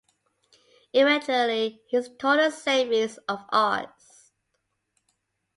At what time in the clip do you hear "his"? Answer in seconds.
1.87-2.09